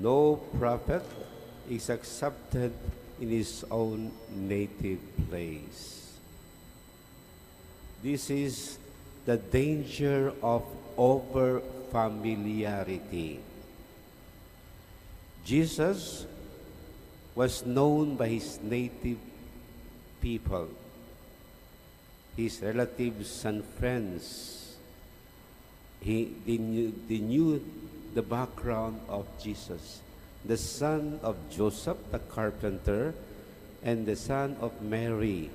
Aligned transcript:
No 0.00 0.40
prophet 0.56 1.04
is 1.68 1.90
accepted 1.90 2.72
in 3.20 3.28
his 3.28 3.64
own 3.70 4.10
native 4.32 4.98
place. 5.28 6.16
This 8.02 8.30
is 8.30 8.78
the 9.26 9.36
danger 9.36 10.32
of 10.42 10.64
over 10.96 11.60
familiarity. 11.92 13.40
Jesus 15.44 16.24
was 17.34 17.66
known 17.66 18.16
by 18.16 18.28
his 18.28 18.58
native 18.62 19.18
people, 20.22 20.68
his 22.36 22.60
relatives 22.62 23.44
and 23.44 23.64
friends. 23.76 24.76
He, 26.00 26.32
they, 26.46 26.56
knew, 26.56 26.94
they 27.06 27.18
knew 27.18 27.60
the 28.14 28.22
background 28.22 29.00
of 29.08 29.26
Jesus, 29.42 30.00
the 30.44 30.56
son 30.56 31.20
of 31.22 31.36
Joseph 31.50 31.98
the 32.10 32.18
carpenter, 32.18 33.14
and 33.82 34.04
the 34.06 34.16
son 34.16 34.56
of 34.60 34.82
Mary, 34.82 35.50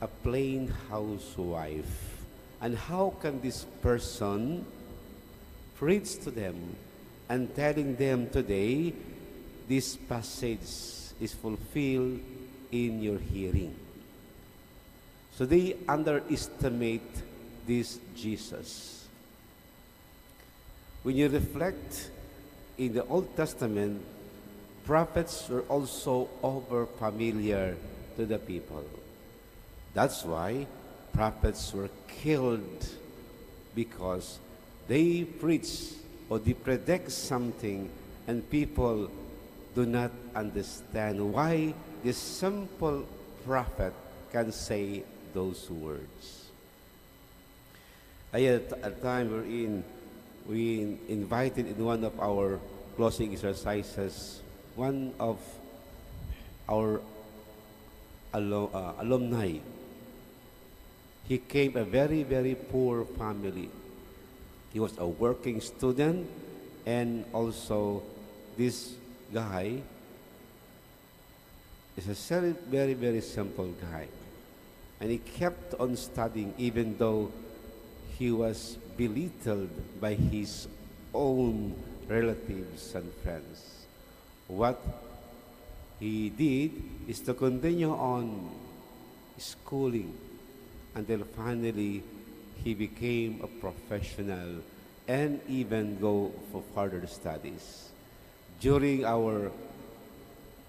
a 0.00 0.08
plain 0.08 0.68
housewife. 0.88 2.24
And 2.60 2.76
how 2.76 3.14
can 3.20 3.40
this 3.40 3.64
person 3.82 4.64
preach 5.74 6.18
to 6.24 6.30
them 6.30 6.76
and 7.28 7.54
telling 7.54 7.96
them 7.96 8.30
today, 8.30 8.94
this 9.68 9.96
passage 9.96 11.12
is 11.20 11.34
fulfilled 11.34 12.20
in 12.72 13.02
your 13.02 13.18
hearing? 13.18 13.74
So 15.32 15.44
they 15.44 15.76
underestimate 15.86 17.22
this 17.66 17.98
Jesus. 18.16 19.05
When 21.06 21.14
you 21.14 21.28
reflect 21.28 22.10
in 22.78 22.94
the 22.94 23.06
Old 23.06 23.36
Testament, 23.36 24.02
prophets 24.84 25.48
were 25.48 25.62
also 25.70 26.28
over 26.42 26.86
familiar 26.98 27.76
to 28.16 28.26
the 28.26 28.38
people. 28.38 28.82
That's 29.94 30.24
why 30.24 30.66
prophets 31.12 31.72
were 31.72 31.90
killed 32.08 32.88
because 33.72 34.40
they 34.88 35.22
preach 35.22 35.94
or 36.28 36.40
they 36.40 36.54
predict 36.54 37.12
something 37.12 37.88
and 38.26 38.42
people 38.50 39.08
do 39.76 39.86
not 39.86 40.10
understand 40.34 41.22
why 41.32 41.72
this 42.02 42.18
simple 42.18 43.06
prophet 43.44 43.94
can 44.32 44.50
say 44.50 45.04
those 45.32 45.70
words. 45.70 46.50
I 48.32 48.40
had 48.40 48.74
a 48.82 48.90
time 48.90 49.30
wherein 49.30 49.84
we 50.48 50.98
invited 51.08 51.66
in 51.66 51.84
one 51.84 52.04
of 52.04 52.18
our 52.20 52.60
closing 52.96 53.32
exercises 53.32 54.40
one 54.76 55.12
of 55.18 55.40
our 56.68 57.00
alum, 58.32 58.68
uh, 58.72 58.92
alumni. 59.00 59.58
He 61.26 61.38
came 61.38 61.76
a 61.76 61.84
very, 61.84 62.22
very 62.22 62.54
poor 62.54 63.04
family. 63.04 63.70
He 64.72 64.78
was 64.78 64.96
a 64.98 65.06
working 65.06 65.60
student 65.60 66.28
and 66.84 67.24
also 67.32 68.02
this 68.56 68.94
guy 69.32 69.82
is 71.96 72.06
a 72.06 72.14
very, 72.14 72.52
very, 72.68 72.94
very 72.94 73.20
simple 73.22 73.72
guy. 73.80 74.06
And 75.00 75.10
he 75.10 75.18
kept 75.18 75.74
on 75.80 75.96
studying 75.96 76.54
even 76.58 76.96
though 76.98 77.32
he 78.18 78.30
was 78.30 78.76
belittled 78.96 79.70
by 80.00 80.14
his 80.14 80.68
own 81.14 81.74
relatives 82.08 82.94
and 82.94 83.12
friends. 83.22 83.86
What 84.46 84.80
he 85.98 86.30
did 86.30 86.72
is 87.08 87.20
to 87.20 87.34
continue 87.34 87.92
on 87.92 88.50
schooling 89.38 90.14
until 90.94 91.24
finally 91.36 92.02
he 92.62 92.74
became 92.74 93.40
a 93.42 93.46
professional 93.46 94.62
and 95.08 95.40
even 95.48 95.98
go 96.00 96.32
for 96.50 96.62
further 96.74 97.06
studies. 97.06 97.90
During 98.60 99.04
our 99.04 99.52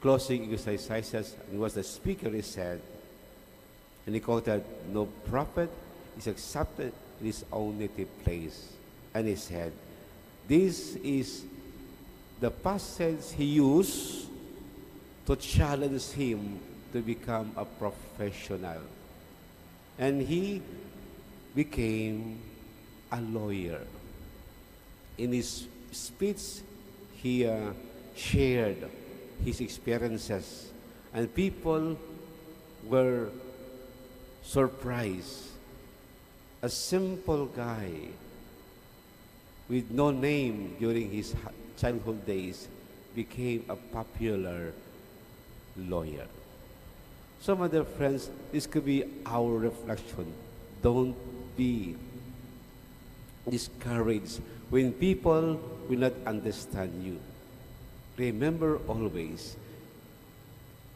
closing 0.01 0.51
exercises, 0.53 1.35
and 1.49 1.59
was 1.59 1.73
the 1.73 1.83
speaker, 1.83 2.29
he 2.29 2.41
said, 2.41 2.81
and 4.05 4.13
he 4.13 4.21
quoted, 4.21 4.63
No 4.91 5.05
prophet 5.05 5.69
is 6.17 6.27
accepted 6.27 6.93
in 7.19 7.27
his 7.27 7.45
own 7.51 7.79
native 7.79 8.07
place. 8.23 8.73
And 9.13 9.27
he 9.27 9.35
said, 9.35 9.71
This 10.47 10.95
is 10.97 11.45
the 12.39 12.51
passage 12.51 13.31
he 13.35 13.45
used 13.45 14.27
to 15.25 15.35
challenge 15.35 16.09
him 16.11 16.59
to 16.93 17.01
become 17.01 17.51
a 17.57 17.65
professional. 17.65 18.81
And 19.97 20.21
he 20.21 20.61
became 21.55 22.39
a 23.11 23.19
lawyer. 23.19 23.81
In 25.17 25.33
his 25.33 25.67
speech, 25.91 26.61
he 27.15 27.47
uh, 27.47 27.71
shared 28.15 28.89
his 29.43 29.61
experiences, 29.61 30.69
and 31.13 31.33
people 31.33 31.97
were 32.83 33.29
surprised. 34.43 35.56
A 36.61 36.69
simple 36.69 37.45
guy 37.45 37.91
with 39.69 39.91
no 39.91 40.09
name 40.11 40.75
during 40.79 41.11
his 41.11 41.35
childhood 41.77 42.25
days 42.25 42.67
became 43.13 43.65
a 43.69 43.75
popular 43.75 44.73
lawyer. 45.75 46.25
So, 47.39 47.55
my 47.55 47.67
dear 47.67 47.83
friends, 47.83 48.29
this 48.51 48.65
could 48.65 48.85
be 48.85 49.03
our 49.25 49.53
reflection. 49.57 50.33
Don't 50.81 51.15
be 51.55 51.95
discouraged 53.47 54.41
when 54.69 54.93
people 54.93 55.61
will 55.87 55.99
not 55.99 56.13
understand 56.25 57.03
you. 57.03 57.19
Remember 58.17 58.77
always, 58.87 59.55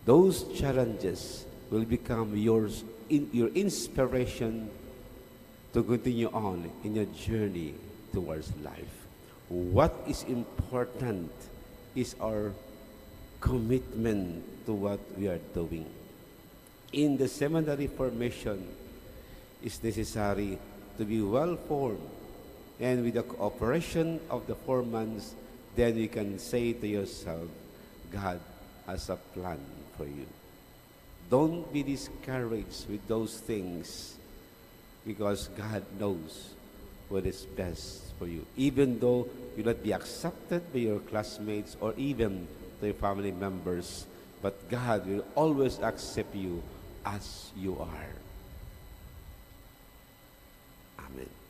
those 0.06 0.44
challenges 0.58 1.46
will 1.70 1.86
become 1.86 2.36
yours, 2.36 2.84
in, 3.10 3.30
your 3.32 3.50
inspiration 3.50 4.70
to 5.74 5.84
continue 5.84 6.30
on 6.34 6.70
in 6.84 6.96
your 6.96 7.06
journey 7.06 7.74
towards 8.14 8.52
life. 8.64 9.08
What 9.48 9.96
is 10.08 10.24
important 10.24 11.32
is 11.96 12.16
our 12.22 12.52
commitment 13.40 14.44
to 14.66 14.74
what 14.74 15.00
we 15.18 15.28
are 15.28 15.40
doing. 15.54 15.86
In 16.94 17.18
the 17.18 17.28
seminary 17.28 17.88
formation, 17.88 18.68
it's 19.64 19.82
necessary 19.84 20.60
to 20.98 21.06
be 21.06 21.22
well 21.22 21.56
formed, 21.68 22.10
and 22.80 23.04
with 23.04 23.16
the 23.16 23.24
cooperation 23.24 24.20
of 24.30 24.48
the 24.48 24.56
four 24.56 24.84
months, 24.84 25.36
then 25.76 25.98
you 25.98 26.08
can 26.08 26.38
say 26.38 26.74
to 26.74 26.88
yourself, 26.88 27.48
God 28.12 28.40
has 28.86 29.10
a 29.10 29.16
plan 29.16 29.60
for 29.98 30.06
you. 30.06 30.28
Don't 31.30 31.72
be 31.72 31.82
discouraged 31.84 32.90
with 32.90 33.08
those 33.08 33.40
things 33.40 34.18
because 35.06 35.50
God 35.58 35.84
knows 36.00 36.54
what 37.10 37.26
is 37.26 37.46
best 37.46 38.02
for 38.18 38.28
you. 38.28 38.46
Even 38.56 39.00
though 39.00 39.28
you 39.58 39.64
not 39.64 39.84
be 39.84 39.94
accepted 39.94 40.72
by 40.72 40.80
your 40.80 41.00
classmates 41.00 41.76
or 41.82 41.94
even 41.98 42.48
to 42.80 42.88
your 42.88 42.96
family 42.96 43.32
members, 43.32 44.06
but 44.42 44.70
God 44.70 45.06
will 45.06 45.26
always 45.36 45.80
accept 45.80 46.36
you 46.36 46.64
as 47.06 47.52
you 47.58 47.78
are. 47.80 48.10
Amen. 51.00 51.41